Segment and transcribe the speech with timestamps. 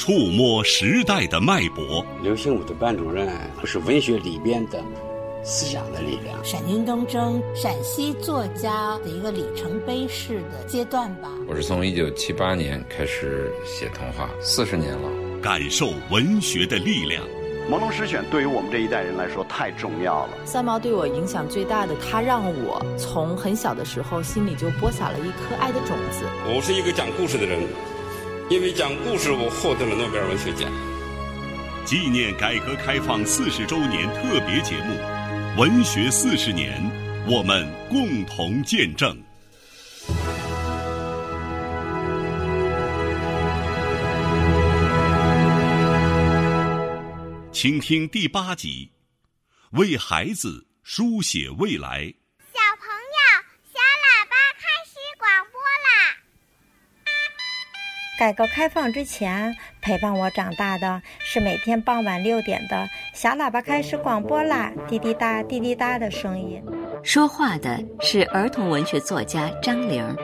[0.00, 2.02] 触摸时代的脉搏。
[2.22, 3.28] 刘心武的班主任
[3.66, 4.82] 是文学里边的
[5.44, 6.42] 思想的力量。
[6.42, 11.28] 陕军东征，陕西作家的一个里程碑式的阶段吧。
[11.46, 15.06] 我是从一九七八年开始写童话，四十年了。
[15.42, 17.22] 感受文学的力量。
[17.70, 20.32] 朦胧诗选对于我们这一代人来说太重要了。
[20.46, 26.24] 三毛对我影响最大的，他让我从很小的时候心里就播撒了一颗爱的种子。
[26.46, 27.60] 我是一个讲故事的人，
[28.50, 30.68] 因为讲故事，我获得了诺贝尔文学奖。
[31.86, 34.92] 纪念改革开放四十周年特别节目
[35.56, 36.82] 《文学四十年》，
[37.32, 39.16] 我们共同见证。
[47.52, 48.90] 请听第八集，
[49.74, 52.12] 为孩子书写未来。
[52.52, 53.22] 小朋友，
[53.72, 56.18] 小喇叭开始广播啦！
[58.20, 66.62] 改革开放之前，陪伴我长大的是每天傍晚六点的小喇叭开始广播啦，滴滴答滴滴答的声音。
[67.02, 70.14] 说话的是儿童文学作家张玲。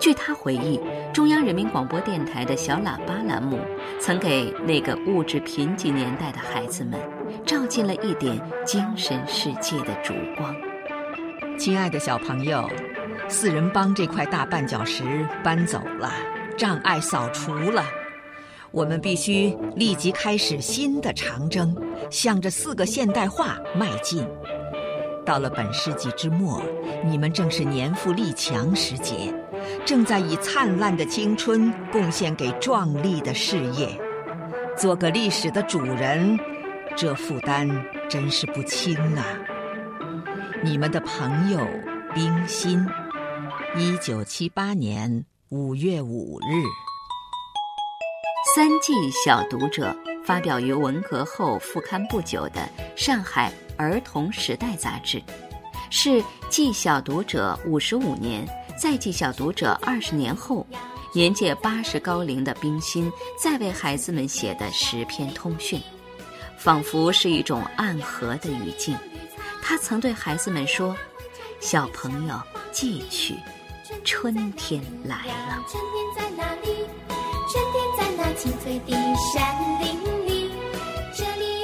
[0.00, 0.80] 据他回忆，
[1.12, 3.58] 中央人民广播电台的小喇叭栏目，
[4.00, 6.98] 曾给那个物质贫瘠年代的孩子们，
[7.44, 10.56] 照进了一点精神世界的烛光。
[11.58, 12.66] 亲爱的小朋友，
[13.28, 16.10] 四人帮这块大绊脚石搬走了，
[16.58, 17.84] 障碍扫除了，
[18.72, 21.74] 我们必须立即开始新的长征，
[22.10, 24.26] 向着四个现代化迈进。
[25.24, 26.60] 到了本世纪之末，
[27.04, 29.32] 你们正是年富力强时节，
[29.84, 33.88] 正在以灿烂的青春贡献给壮丽的事业。
[34.76, 36.36] 做个历史的主人，
[36.96, 37.68] 这负担
[38.08, 39.24] 真是不轻啊！
[40.64, 41.60] 你们的朋友
[42.14, 42.84] 冰心，
[43.76, 46.52] 一九七八年五月五日，
[48.54, 53.50] 《三季小读者》发表于文革后复刊不久的上海。
[53.78, 55.22] 儿童时代杂志
[55.88, 58.46] 是继小读者五十五年，
[58.78, 60.66] 再继小读者二十年后，
[61.14, 63.10] 年届八十高龄的冰心
[63.42, 65.80] 再为孩子们写的十篇通讯，
[66.58, 68.94] 仿佛是一种暗合的语境。
[69.62, 70.94] 他曾对孩子们说
[71.58, 72.38] ：“小朋友，
[72.70, 73.34] 记取，
[74.04, 76.68] 春天来了。”春天在哪里？
[77.50, 78.92] 春天在那青翠的
[79.32, 80.50] 山林里。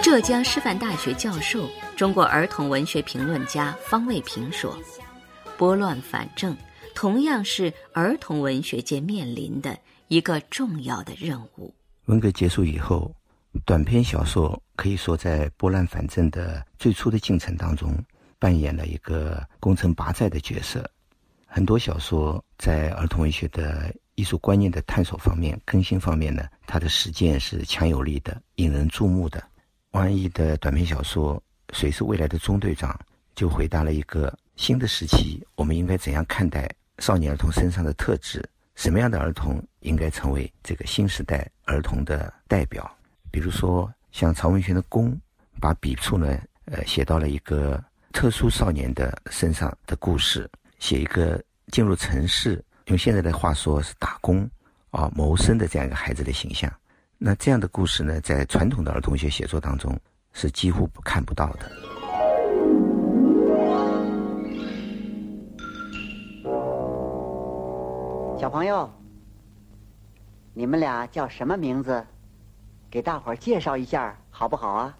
[0.03, 1.69] 浙江师范大学教授。
[1.97, 4.77] 中国儿童文学评论家方卫平说
[5.57, 6.57] ：“拨乱反正
[6.93, 11.73] 同样是儿童文学界面临的一个重要的任务。
[12.07, 13.15] 文革结束以后，
[13.65, 17.97] 短篇小说可以说在拨乱反正的最初的进程当中
[18.41, 20.85] 扮演了一个攻城拔寨的角色。
[21.55, 29.41] 很多小说在儿童文学的艺术观念的探索方面、更新方面呢，它的实践是强有力的、引人注目的。
[29.93, 31.41] 王安忆的短篇小说。”
[31.73, 32.99] 谁是未来的中队长？
[33.37, 38.45] 就回答了一个新的时期，我们应该怎样看待少年儿童身上的特质？
[38.75, 42.89] 什么样的儿童应该成为这个新时代儿童的代表？
[43.31, 45.13] 比如说，像曹文轩的《宫》，
[45.61, 47.83] 把笔触呢，呃，写到了一个
[48.13, 50.51] 特殊少年的身上的故事，
[50.85, 54.47] 写一个进入城市，用现在的话说是打工
[54.91, 56.71] 啊谋生的这样一个孩子的形象。
[57.17, 59.99] 那这样的故事呢，在传统的儿童学写作当中。
[60.37, 61.71] 是几乎看不到的。
[68.37, 68.93] 小朋友，
[70.53, 72.05] 你们俩叫什么名字？
[72.91, 74.99] 给大伙儿介绍一下，好不好啊？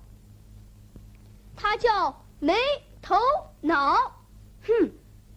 [1.57, 2.55] 他叫没
[3.03, 3.17] 头
[3.61, 3.97] 脑。
[4.63, 4.73] 哼，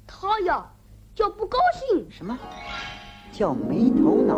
[0.07, 0.65] 他呀
[1.13, 2.07] 叫不高兴。
[2.09, 2.39] 什么？
[3.31, 4.35] 叫没头脑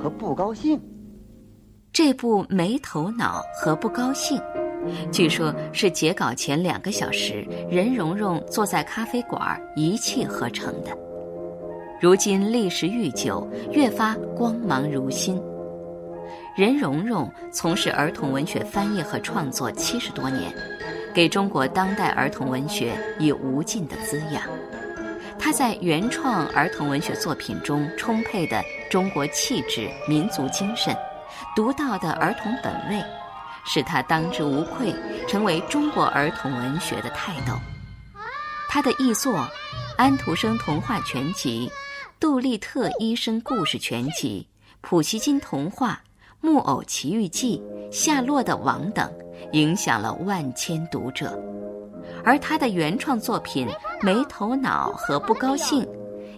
[0.00, 0.80] 和不高兴？
[1.92, 4.40] 这部没头脑和不高兴。
[5.12, 10.96] 据说，是截稿前两个小时，任溶溶坐在咖啡馆一气呵成的。
[12.00, 15.38] 如今历时愈久，越发光芒如新。
[16.56, 20.50] 任溶溶从事儿童文学翻译和创作七十多年，
[21.12, 24.42] 给中国当代儿童文学以无尽的滋养。
[25.40, 30.94] 他在原创儿童文学作品中充沛的中国气质、民族精神，
[31.56, 33.02] 独到的儿童本位。
[33.64, 34.94] 使他当之无愧
[35.28, 37.52] 成为中国儿童文学的泰斗。
[38.70, 39.34] 他的译作
[39.98, 41.68] 《安徒生童话全集》
[42.18, 44.46] 《杜立特医生故事全集》
[44.80, 45.92] 《普希金童话》
[46.40, 49.12] 《木偶奇遇记》《夏洛的网》等，
[49.52, 51.38] 影响了万千读者。
[52.24, 53.66] 而他的原创作品
[54.04, 55.82] 《没头脑和不高兴》，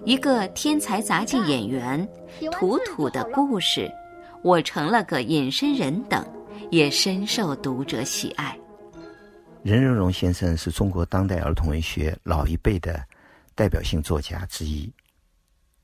[0.04, 2.08] 一个天才杂技演员，
[2.52, 3.90] 土土的故事。
[4.42, 6.24] 我成了个隐身人等，
[6.70, 8.58] 也深受读者喜爱。
[9.62, 13.00] 任荣荣先生是中国当代儿童文学老一辈的
[13.54, 14.92] 代表性作家之一。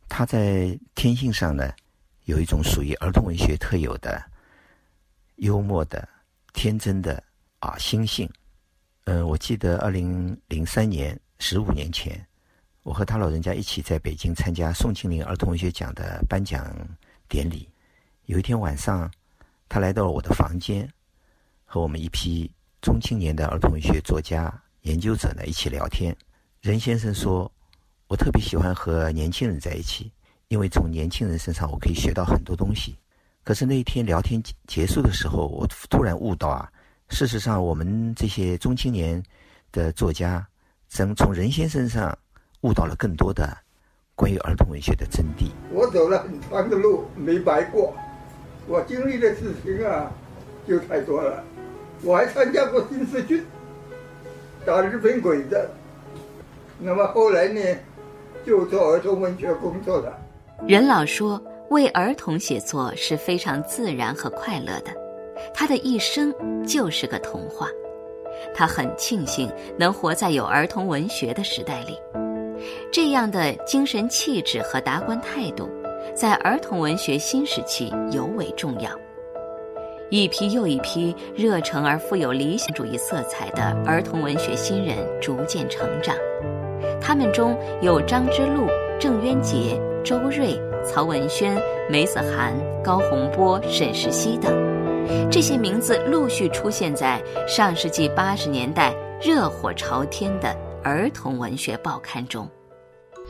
[0.09, 1.73] 他在天性上呢，
[2.25, 4.21] 有一种属于儿童文学特有的
[5.37, 6.09] 幽默的、
[6.53, 7.23] 天真的
[7.61, 8.29] 啊心性。
[9.10, 12.22] 嗯，我记得二零零三年，十五年前，
[12.82, 16.70] 我和他老人家一起在北京参加宋庆龄儿童文学奖的颁奖
[17.26, 17.66] 典礼。
[18.26, 19.10] 有一天晚上，
[19.66, 20.87] 他来到了我的房间，
[21.64, 22.52] 和我们一批
[22.82, 24.52] 中青年的儿童文学作家、
[24.82, 26.14] 研究者呢一起聊天。
[26.60, 27.50] 任先生说
[28.08, 30.12] ：“我特别喜欢和年轻人在一起，
[30.49, 32.94] 因为从年轻人身上我可以学到很多东西。”
[33.43, 36.70] 可是那一天聊天结束的时候，我突然悟到啊。
[37.08, 39.22] 事实上，我们这些中青年
[39.72, 40.46] 的作家，
[40.88, 42.16] 曾从任先生上
[42.60, 43.56] 悟到了更多的
[44.14, 45.50] 关于儿童文学的真谛。
[45.72, 47.96] 我走了很长的路，没白过。
[48.66, 50.12] 我经历的事情啊，
[50.66, 51.43] 就太多了。
[52.02, 53.44] 我还参加过新四军，
[54.64, 55.69] 打日本鬼子。
[56.78, 57.60] 那么后来呢，
[58.46, 60.16] 就做儿童文学工作了。
[60.69, 65.07] 任老说，为儿童写作是非常自然和快乐的。
[65.58, 66.32] 他的一生
[66.64, 67.69] 就是个童话，
[68.55, 71.99] 他很庆幸能活在有儿童文学的时代里。
[72.93, 75.69] 这样的精神气质和达观态度，
[76.14, 78.88] 在儿童文学新时期尤为重要。
[80.10, 86.14] 一批又一批热诚而富有理想主义色彩的儿童文学新人逐渐成长，
[87.00, 88.69] 他们中有张之路、
[89.00, 91.60] 郑渊洁、周瑞、曹文轩、
[91.90, 94.78] 梅子涵、高洪波、沈石溪等。
[95.31, 102.49] 这些名字陆续出现在上世纪八十年代热火朝天的儿童文学报刊中。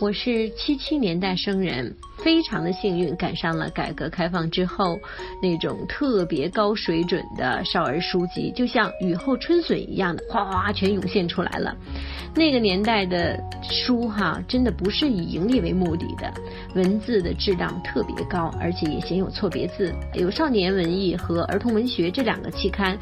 [0.00, 4.96] 我是七七年代生人，非常的幸运赶上了改革开放之后
[5.42, 11.76] 那种特别高水准的少儿书籍，就像雨后春笋一样的哗哗全涌现出来了。
[12.32, 16.32] 那个年代的书哈，真的不是以盈利为目的的，
[16.76, 19.92] 文字的质量特别高，而且也鲜有错别字。
[20.14, 22.96] 有少年文艺和儿童文学这两个期刊。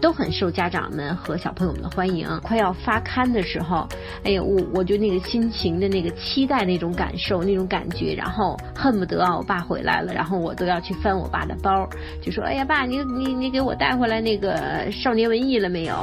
[0.00, 2.28] 都很受家长们和小朋友们的欢迎。
[2.42, 3.88] 快要发刊的时候，
[4.24, 11.88] 哎呀，我我就那个心情的那个期待那种感受那种感觉，然后恨不得啊，我爸回来了，然后我都要去翻我爸的包，
[12.22, 15.94] 就说：“哎呀，爸，你你你给我带回来那个少年文艺了没有？”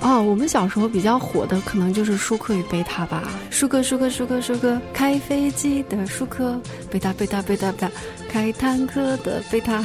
[0.00, 3.28] 哦，我们小时候比较火的可能就是舒克与贝塔吧。
[3.50, 7.90] 舒克，舒克，舒克，舒克，开飞机的舒克，贝塔，贝塔，贝塔，贝塔，
[8.28, 9.82] 开坦克的贝塔。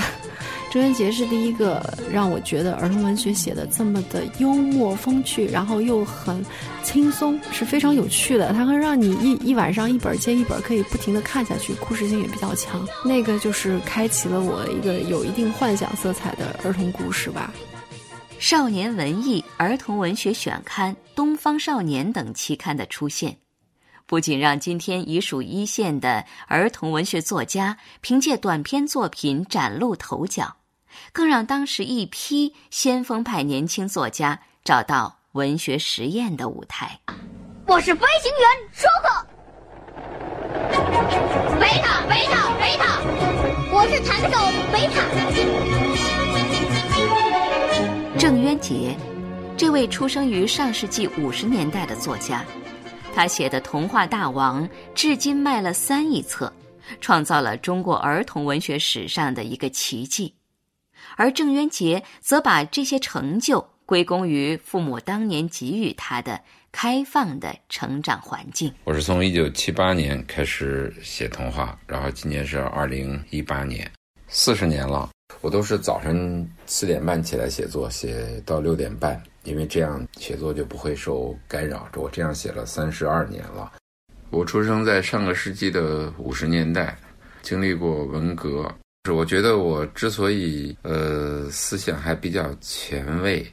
[0.73, 6.43] 郑渊洁是第一个让我觉得儿童文学写的这么的幽默风趣，然后又很
[6.81, 8.51] 轻松，是非常有趣的。
[8.53, 12.83] 它会让你一一晚上一本接一本，可以不停的看下去，故事性也比较强。
[13.05, 17.53] 那个就是开启了我一个有一定幻想色彩的儿童故事吧。
[18.39, 23.37] 少年文艺、儿童文学选刊、东方少年等期刊的出现，
[24.07, 30.51] 不仅让今天已属一线的儿童文学作家凭借短篇作品崭露头角。
[31.11, 36.99] 更让当时一批先锋派年轻作家找到文学实验的舞台。
[37.67, 39.25] 我是飞行员舒克，
[41.59, 42.99] 贝塔贝塔贝塔，
[43.71, 44.37] 我是弹手
[44.71, 44.95] 贝塔。
[48.19, 48.95] 郑渊洁，
[49.57, 52.45] 这位出生于上世纪五十年代的作家，
[53.13, 56.53] 他写的《童话大王》至今卖了三亿册，
[57.01, 60.33] 创造了中国儿童文学史上的一个奇迹。
[61.15, 66.39] 而郑渊洁则把这些成就归功于父母当年给予他的
[66.71, 68.73] 开放的成长环境。
[68.83, 73.89] 我是从一九七八年开始写童话，然后今年是二零一八年，
[74.27, 75.09] 四十年了。
[75.41, 81.89] 我都是早晨四点半起来写作，写到六点半，因为这样写作就不会受干扰。
[81.95, 83.71] 我这样写了三十二年了。
[84.29, 86.97] 我出生在上个世纪的五十年代，
[87.41, 88.73] 经历过文革。
[89.05, 93.45] 是，我觉得我之所以呃思想还比较前卫，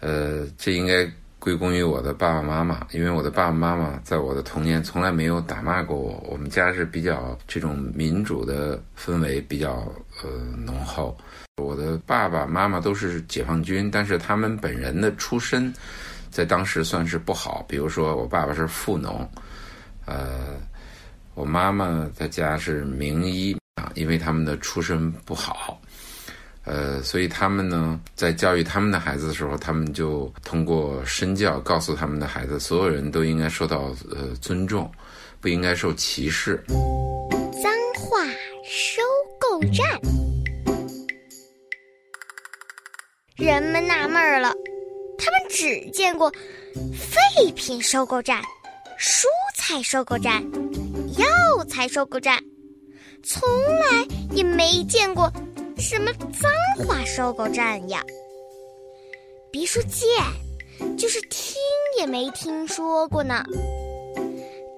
[0.00, 6.22] 呃，这应该归功于我的爸爸妈妈，因为我的爸爸妈妈在我的童年从来没有打骂过我。
[6.28, 9.90] 我们家是比较这种民主的氛围比较
[10.22, 10.28] 呃
[10.66, 11.16] 浓厚。
[11.62, 15.72] 我的爸爸妈妈都是解放军，但是他们本人的出身
[16.30, 17.64] 在当时算是不好。
[17.66, 19.26] 比如说，我爸爸是富农，
[20.04, 20.60] 呃，
[21.34, 23.56] 我妈妈在家是名医。
[23.94, 25.80] 因为他们的出身不好，
[26.64, 34.90] 呃，所以他们呢，在教育他们的孩子的时候，他们就通过身教告诉他们的孩子，所有人都应该受到呃尊重，
[35.40, 36.62] 不应该受歧视。
[36.68, 38.24] 脏话
[38.64, 39.02] 收
[39.38, 39.86] 购站。
[43.36, 44.54] 人们纳闷了，
[45.18, 46.30] 他们只见过
[46.92, 48.40] 废品收购站、
[48.96, 49.26] 蔬
[49.56, 50.40] 菜收购站、
[51.18, 52.38] 药材收购站，
[53.24, 55.32] 从来也没见过
[55.78, 58.02] 什么脏话收购站呀。
[59.50, 60.08] 别说见，
[60.96, 61.54] 就是听
[61.98, 63.44] 也没听说过呢。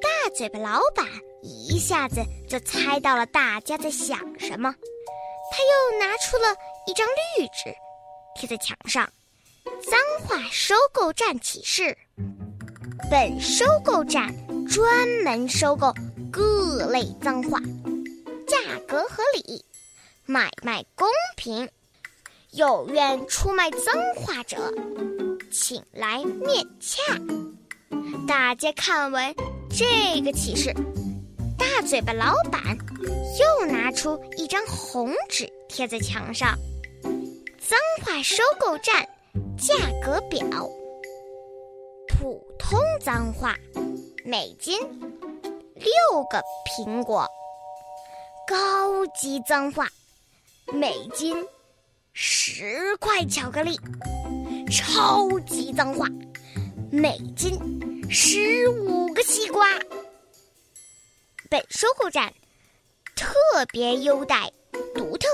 [0.00, 1.06] 大嘴巴老板
[1.42, 4.74] 一下子就猜到了大家在想什么，
[5.50, 6.54] 他又拿出了
[6.86, 7.74] 一张绿纸，
[8.36, 9.08] 贴在墙上
[9.90, 11.96] ：“脏话收购站启事。
[13.10, 14.34] 本收购站
[14.66, 15.92] 专门收购
[16.30, 17.58] 各类脏话，
[18.46, 19.64] 价格合理，
[20.24, 21.68] 买卖公平。
[22.52, 24.72] 有愿出卖脏话者，
[25.52, 27.02] 请来面洽。”
[28.26, 29.34] 大家看完
[29.70, 30.72] 这个启示，
[31.58, 32.76] 大嘴巴老板
[33.38, 36.56] 又拿出一张红纸贴在墙上
[37.60, 39.06] ：“脏话收购站
[39.58, 40.40] 价格表。
[42.08, 43.54] 普通脏话，
[44.24, 44.78] 每斤
[45.74, 47.26] 六个苹果；
[48.48, 49.88] 高级脏话，
[50.72, 51.36] 每斤
[52.12, 53.72] 十块巧克力；
[54.70, 56.06] 超级脏话，
[56.92, 57.58] 每斤。”
[58.08, 59.66] 十五个西瓜。
[61.50, 62.32] 本收购站
[63.16, 63.34] 特
[63.72, 64.48] 别优待
[64.94, 65.26] 独特、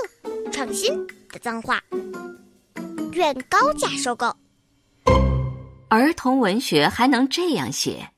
[0.51, 1.79] 创新的脏话，
[3.11, 4.35] 愿高价收购。
[5.89, 8.09] 儿童文学还能这样写？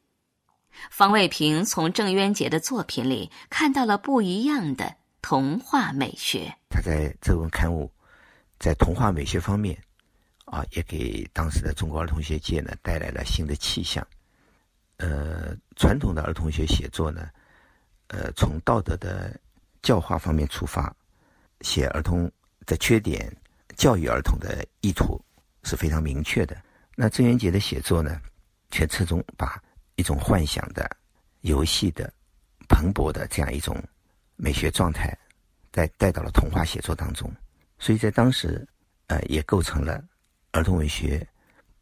[0.90, 6.54] 方卫平从郑渊洁的作品里看到了不一样的童话美学。
[6.70, 7.92] 他在这本刊物
[8.60, 9.78] 在童话美学方面
[10.46, 14.06] 啊，也给当时的中国儿童学界呢带来了新的气象。
[14.98, 17.28] 呃，传统的儿童学写作呢，
[18.08, 19.38] 呃，从道德的
[19.82, 20.96] 教化方面出发，
[21.62, 22.32] 写儿童
[22.66, 23.30] 的缺点，
[23.76, 25.20] 教育儿童的意图
[25.64, 26.56] 是非常明确的。
[26.96, 28.22] 那郑渊洁的写作呢，
[28.72, 29.62] 却侧重把
[29.96, 30.90] 一种幻想的、
[31.42, 32.12] 游戏的、
[32.68, 33.76] 蓬勃的这样一种
[34.36, 35.18] 美学状态，
[35.72, 37.32] 带带到了童话写作当中。
[37.80, 38.68] 所以在当时，
[39.08, 40.04] 呃，也构成了
[40.52, 41.26] 儿童文学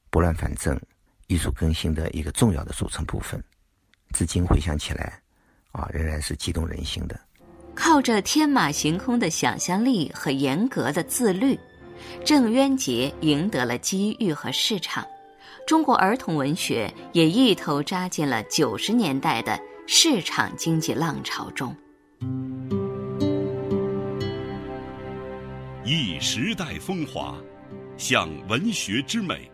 [0.10, 0.80] 拨乱反正。
[1.28, 3.42] 艺术更新的一个重要的组成部分，
[4.12, 5.20] 至今回想起来，
[5.72, 7.20] 啊，仍然是激动人心的。
[7.74, 11.58] 靠着天马行空的想象力和严格的自律，
[12.26, 15.04] 郑渊洁赢得了机遇和市场，
[15.66, 21.74] 中国儿童文学也一头扎进了九十年代的市场经济浪潮中。
[25.86, 27.36] 忆时代风华，
[27.98, 29.50] 享文学之美。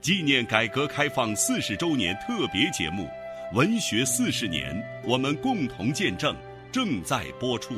[0.00, 3.08] 纪念改革开放四十周年特别节目
[3.56, 4.74] 《文学四十年》，
[5.04, 6.34] 我们共同见证
[6.72, 7.74] 正在播出。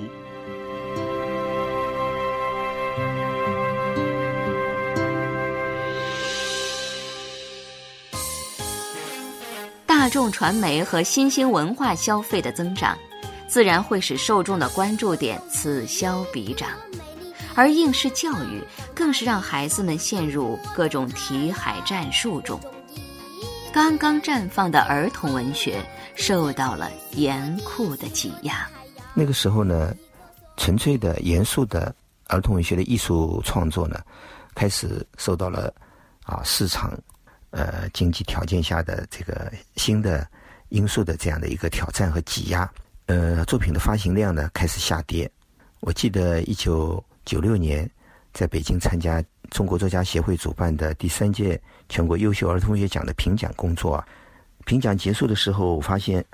[10.08, 12.96] 大众传媒和新兴文化消费的增长，
[13.46, 16.70] 自然会使受众的关注点此消彼长。
[17.54, 22.58] 而应试教育更是让孩子们陷入各种题海战术中，
[23.70, 25.78] 刚刚绽放的儿童文学
[26.14, 28.66] 受到了严酷的挤压。
[29.12, 29.94] 那个时候呢，
[30.56, 31.94] 纯粹的、严肃的
[32.28, 34.00] 儿童文学的艺术创作呢，
[34.54, 35.70] 开始受到了
[36.24, 36.98] 啊市场、
[37.50, 40.26] 呃经济条件下的这个新的
[40.68, 42.70] 因素的这样的一个挑战和挤压。
[43.06, 45.30] 呃，作品的发行量呢开始下跌。
[45.80, 47.02] 我记得一九。
[47.24, 47.86] 九六年，
[48.32, 54.08] 在北京参加中国作家协会主办的第三届全国优秀儿童文学奖的评奖工作啊。
[54.64, 56.24] 评奖结束的时候，我发现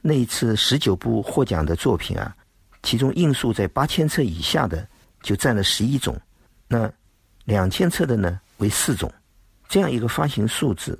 [0.00, 2.34] 那一次十九部获奖的作品啊，
[2.82, 4.84] 其中印数在八千册以下的
[5.22, 6.20] 就占了十一种，
[6.66, 6.92] 那
[7.44, 9.08] 两千册的呢为四种。
[9.74, 10.96] 这样一个发行数字，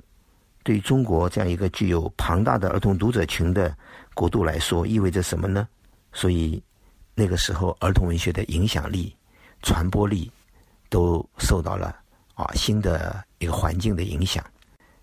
[0.64, 3.73] 对中国这样一个具有庞大的儿童读者群的
[4.14, 5.69] 国度来说，意味着什么呢？
[6.12, 6.61] 所以
[7.14, 9.14] 那个时候，儿童文学的影响力。
[9.62, 10.28] 传播力
[10.88, 11.95] 都受到了
[12.35, 14.45] 啊新的一个环境的影响。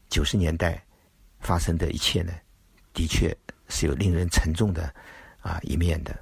[0.09, 0.83] 九十年代
[1.39, 2.33] 发生的一切呢，
[2.93, 3.33] 的确
[3.69, 4.93] 是有令人沉重的
[5.39, 6.13] 啊一面的。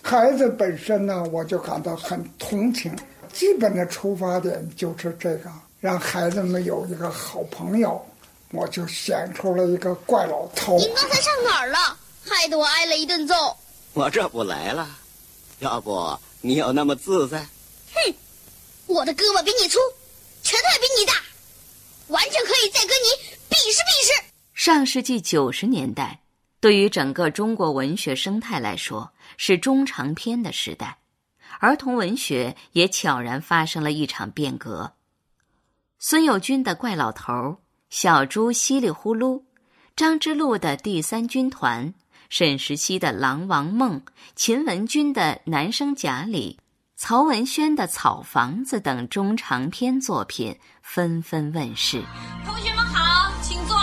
[0.00, 2.96] 孩子本身呢，我就感到很同情。
[3.32, 8.06] 基本的出发点就是这个，让孩子们有一个好朋友。
[8.52, 10.76] 我就选出了一个怪老头。
[10.76, 11.78] 您刚才上哪儿了？
[12.28, 13.34] 害得我挨了一顿揍。
[13.92, 14.88] 我这不来了，
[15.60, 16.18] 要不。
[16.40, 17.38] 你有那么自在？
[17.94, 18.14] 哼，
[18.86, 19.78] 我的胳膊比你粗，
[20.42, 21.12] 拳头也比你大，
[22.08, 24.32] 完全可以再跟你比试比试。
[24.52, 26.20] 上世纪九十年代，
[26.58, 30.98] 对于整个中国文学生态来说，是中长篇的时代，
[31.60, 34.92] 儿童文学也悄然发生了一场变革。
[36.02, 37.30] 孙幼军的《怪老头》，
[37.90, 39.42] 小猪唏哩呼噜，
[39.94, 41.88] 张之路的《第三军团》，
[42.30, 44.00] 沈石溪的《狼王梦》，
[44.34, 46.58] 秦文君的《男生贾里》，
[46.96, 52.02] 曹文轩的《草房子》等中长篇作品纷纷问世。
[52.46, 53.76] 同学们好，请坐。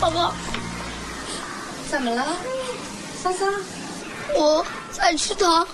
[0.00, 0.34] 宝宝，
[1.88, 2.36] 怎么了，
[3.14, 3.48] 桑桑？
[4.36, 5.64] 我在吃糖。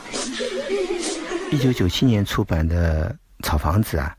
[1.51, 3.09] 一九九七年出版的
[3.43, 4.17] 《草房子》啊，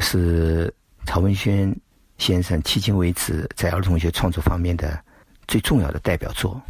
[0.00, 0.72] 是
[1.06, 1.74] 曹文轩
[2.18, 5.02] 先生迄今为止在儿童文学创作方面的
[5.46, 6.60] 最重要的代表作，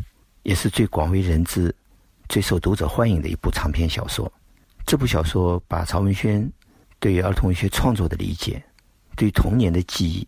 [0.42, 1.74] 也是最广为人知、
[2.28, 4.30] 最受读者欢迎的一部长篇小说。
[4.84, 6.50] 这部小说把曹文轩
[6.98, 8.62] 对于儿童文学创作的理解、
[9.16, 10.26] 对童年的记忆、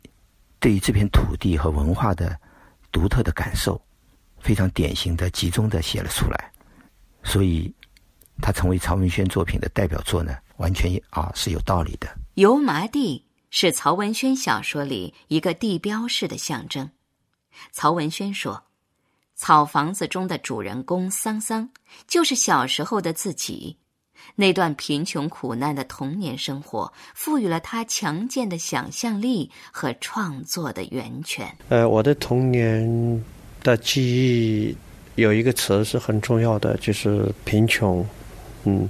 [0.60, 2.38] 对于这片土地和文化的
[2.92, 3.80] 独特的感受，
[4.38, 6.52] 非常典型的、集中的写了出来。
[7.24, 7.74] 所以，
[8.40, 12.08] 它成为曹文轩作品的代表作呢，完全啊是有道理的。
[12.34, 16.90] 油麻地是曹文轩小说里一个地标式的象征。
[17.70, 18.64] 曹文轩说
[19.36, 21.68] ：“草房子中的主人公桑桑，
[22.08, 23.76] 就是小时候的自己。
[24.36, 33.24] 那段贫穷苦难的童年生活，赋予了他强健的想象力和创作的源泉。”呃，我的童年
[33.62, 34.76] 的记忆
[35.16, 38.04] 有一个词是很重要的，就是贫穷。
[38.64, 38.88] 嗯，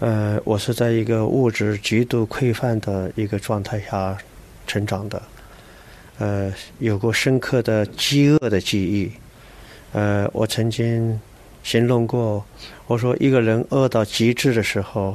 [0.00, 4.16] 呃，我是在一个物质极度匮乏的一个状态下
[4.66, 5.22] 成长的。
[6.18, 9.12] 呃，有过深刻的饥饿的记忆。
[9.92, 11.20] 呃，我曾经
[11.62, 12.42] 形容过，
[12.86, 15.14] 我说一个人饿到极致的时候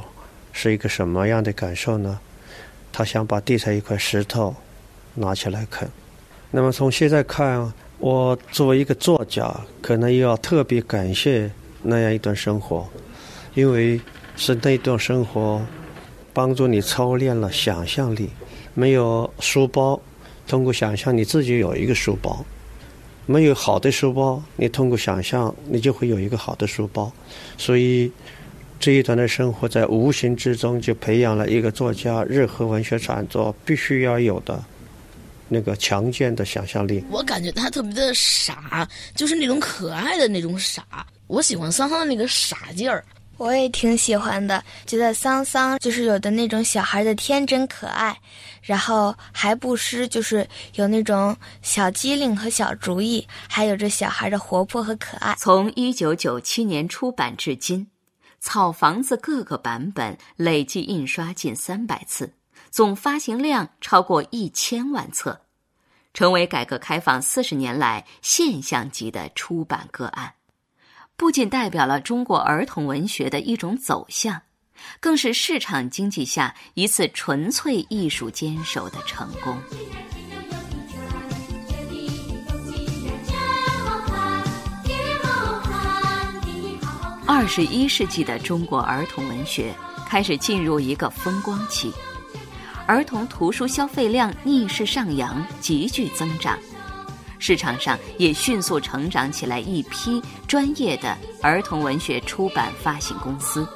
[0.52, 2.20] 是一个什么样的感受呢？
[2.92, 4.54] 他想把地上一块石头
[5.14, 5.88] 拿起来啃。
[6.52, 9.52] 那么从现在看，我作为一个作家，
[9.82, 11.50] 可能要特别感谢
[11.82, 12.88] 那样一段生活，
[13.54, 14.00] 因为
[14.36, 15.60] 是那段生活
[16.32, 18.30] 帮助你操练了想象力。
[18.74, 20.00] 没有书包。
[20.48, 22.36] 通过想象，你自己有一个书包；
[23.26, 27.12] 没有好的书包，你通过想象，你就会有一个好的书包。
[27.58, 28.08] 所以，
[28.78, 34.62] 这一段的生活在无形之中就培养了一个作家日后文学创作必须要有的
[35.48, 37.04] 那个强健的想象力。
[37.10, 40.84] 我感觉他特别的傻，就是那种可爱的那种傻。
[41.26, 43.04] 我喜欢桑桑的那个傻劲儿。
[43.36, 48.18] 我也挺喜欢的，觉得桑桑就是有的那种小孩的天真可爱，
[48.62, 55.34] 然后还不失就是有那种小机灵和小主意，还有着小孩的活泼和可爱。
[55.38, 57.84] 从一九九七年出版至今，
[58.40, 62.32] 《草房子》各个版本累计印刷近三百次，
[62.70, 65.42] 总发行量超过一千万册，
[66.14, 70.32] 成为改革开放四十年来现象级的出版个案。
[71.18, 74.42] 不仅代表了中国儿童文学的一种走向，
[75.00, 79.56] 更是市场经济下一次纯粹艺术坚守的成功。
[87.26, 89.74] 二十一世纪的中国儿童文学
[90.06, 91.90] 开始进入一个风光期，
[92.86, 96.58] 儿童图书消费量逆势上扬，急剧增长。
[97.38, 103.66] 市场上也迅速成长起来一批专业的儿童文学出版发行公司，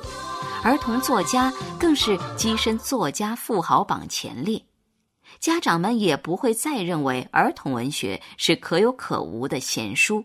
[0.62, 4.62] 儿童作家更是跻身作家富豪榜前列。
[5.38, 10.25] 家长们也不会再认为儿童文学是可有可无的闲书。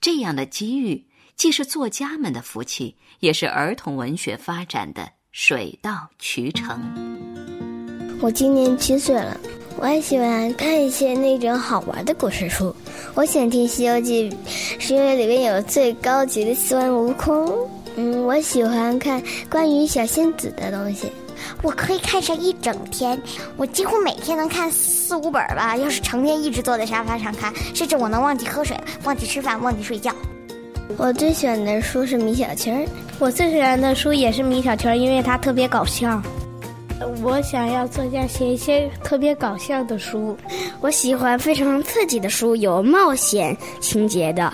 [0.00, 6.80] 这样的机遇，既是作家们的福气，也是儿童文学发展的水到渠成。
[8.20, 9.38] 我今年七岁了。
[9.78, 12.74] 我也喜欢看一些那种好玩的故事书。
[13.14, 14.30] 我喜欢听《西游记》，
[14.78, 17.52] 是因为里面有最高级的孙悟空。
[17.96, 21.12] 嗯，我喜欢看关于小仙子的东西。
[21.62, 23.20] 我可以看上一整天，
[23.58, 25.76] 我几乎每天能看四五本吧。
[25.76, 30.10] 要是成天一直坐在沙发上看，甚至我能忘记喝水、忘记吃饭、忘记睡觉。
[30.96, 32.86] 我最喜欢的书是米小圈
[33.18, 36.22] 我最喜欢的书也是米小圈因为它特别搞笑。
[37.22, 40.36] 我想要作家写一些特别搞笑的书。
[40.80, 44.52] 我喜欢非常刺激的书，有冒险情节的。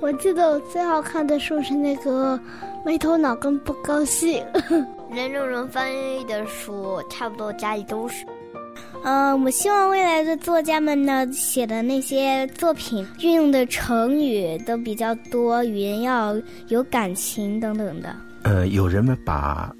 [0.00, 2.34] 我记得我最好看的书是那个
[2.84, 4.42] 《没头脑跟不高兴》。
[5.10, 8.24] 任溶溶翻译的书，差不多家里都是。
[9.04, 16.34] 嗯，我希望未来的作家们呢写的那些作品运用的成语都比较多，语言要
[16.68, 18.14] 有感情等等的。
[18.42, 19.72] 呃，有人们把。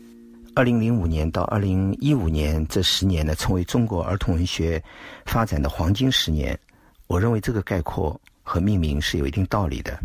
[0.57, 4.83] 二零零五年到二零一五年这十年呢，成为中国儿童文学
[5.27, 6.59] 发展的黄金十年。
[7.09, 10.01] 我认为这个概括和命名是有一定道理的。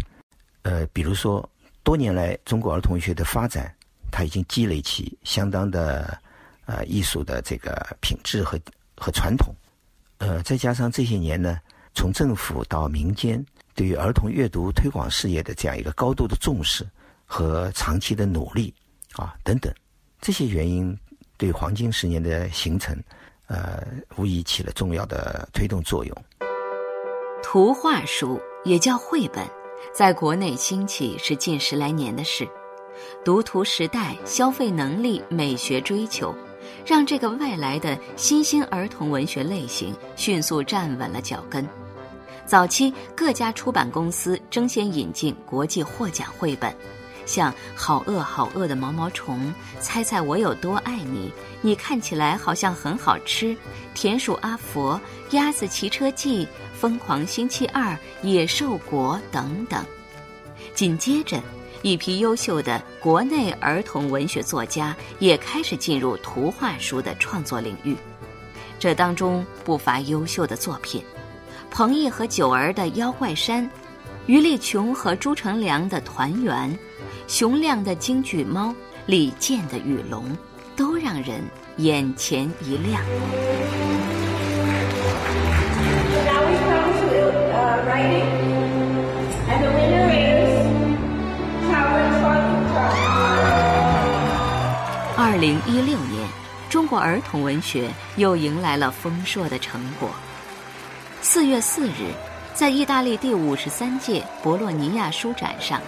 [0.64, 1.50] 呃，比如说
[1.84, 3.74] 多年来中国儿童文学的发展，
[4.12, 6.20] 它已经积累起相当的
[6.66, 8.60] 呃艺术的这个品质和
[8.98, 9.56] 和传统。
[10.18, 11.62] 呃，再加上这些年呢，
[11.94, 13.42] 从政府到民间
[13.74, 16.86] 对于儿童阅读推广事业的这样一个高度的重视
[17.26, 18.74] 和长期的努力
[19.14, 19.74] 啊等等，
[20.22, 20.96] 这些原因
[21.36, 22.96] 对黄金十年的形成，
[23.48, 23.84] 呃，
[24.18, 26.16] 无疑起了重要的推动作用。
[27.42, 29.44] 图画书也叫绘本，
[29.92, 32.48] 在国内兴起是近十来年的事。
[33.26, 36.36] 读图时代、消费能力、美学追求，
[36.86, 41.68] 让这个外来的新兴儿童文学类型迅速站稳了脚跟。
[42.46, 46.72] 早期各家出版公司争先引进国际获奖绘本。
[47.26, 51.32] 像好饿好饿的毛毛虫，猜猜我有多爱你？
[51.62, 53.56] 你看起来好像很好吃。
[53.94, 55.00] 田鼠阿佛、
[55.32, 59.84] 鸭子骑车记、疯狂星期二、野兽国等等。
[60.74, 61.42] 紧接着，
[61.82, 67.96] 一批优秀的国内儿童文学作家也开始进入图画书的创作领域。
[68.80, 71.04] 这当中不乏优秀的作品：
[71.70, 73.64] 彭毅和九儿的《妖怪山》，
[74.26, 76.70] 余丽琼和朱成良的《团圆》。
[77.32, 80.38] 熊亮的京剧猫，李健的雨龙，
[80.76, 81.42] 都让人
[81.78, 83.02] 眼前一亮。
[95.16, 96.28] 二零一六年，
[96.70, 100.10] 中国儿童文学又迎来了丰硕的成果。
[101.22, 102.12] 四月四日，
[102.54, 105.80] 在意大利第五十三届博洛尼亚书展上。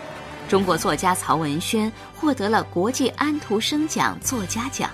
[0.48, 4.90] 中国作家曹文轩获得了国际安徒生奖作家奖，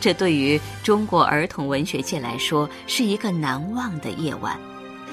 [0.00, 4.58] 这对于中国儿童文学界来说是一个难忘的夜晚。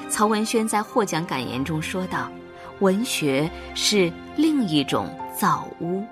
[0.09, 2.31] 曹文轩在获奖感言中说道
[2.81, 6.03] ：“文学是另一种造屋。”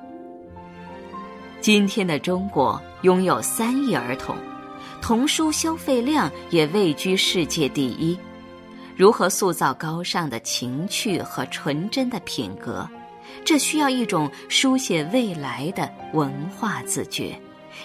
[1.60, 4.36] 今天的中国拥有三亿儿童，
[5.02, 8.18] 童书消费量也位居世界第一。
[8.96, 12.88] 如何塑造高尚的情趣和纯真的品格？
[13.44, 17.38] 这需要一种书写未来的文化自觉，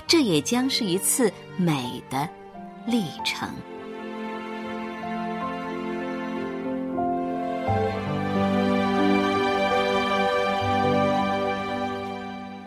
[0.07, 2.29] 这也将是一次美的
[2.87, 3.49] 历程。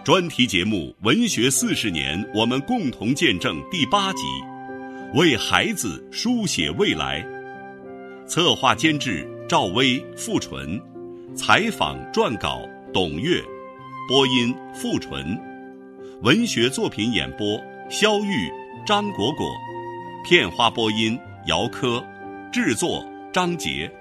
[0.03, 4.23] 专题节目《文学四十年，我们共同见证》第八集，
[5.13, 7.23] 为孩子书写未来。
[8.27, 10.81] 策划监制赵薇、傅纯，
[11.35, 12.61] 采访撰稿。
[12.91, 13.39] 董月，
[14.07, 15.39] 播音付纯，
[16.23, 18.51] 文学作品演播肖玉、
[18.83, 19.47] 张果果，
[20.25, 22.03] 片花播音姚科，
[22.51, 23.91] 制作张杰。